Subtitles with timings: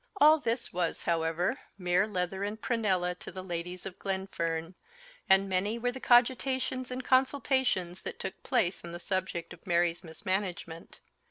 [0.19, 4.73] All this was, however, mere leather and prunella to the ladies of Glenfern;
[5.29, 10.03] and many were the cogitations and consultations that took place n the subject of Mary's
[10.03, 11.01] mismanagement.